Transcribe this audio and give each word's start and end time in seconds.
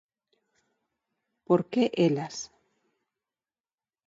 Por 1.47 1.61
que 1.71 1.83
elas? 2.07 2.35